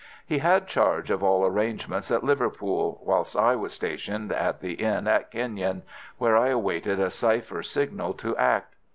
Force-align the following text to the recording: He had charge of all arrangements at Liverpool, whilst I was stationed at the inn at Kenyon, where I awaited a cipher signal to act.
He 0.25 0.39
had 0.39 0.65
charge 0.65 1.11
of 1.11 1.21
all 1.21 1.45
arrangements 1.45 2.09
at 2.09 2.23
Liverpool, 2.23 2.99
whilst 3.03 3.37
I 3.37 3.55
was 3.55 3.71
stationed 3.71 4.31
at 4.31 4.59
the 4.59 4.73
inn 4.73 5.07
at 5.07 5.29
Kenyon, 5.29 5.83
where 6.17 6.35
I 6.35 6.47
awaited 6.47 6.99
a 6.99 7.11
cipher 7.11 7.61
signal 7.61 8.15
to 8.15 8.35
act. 8.35 8.73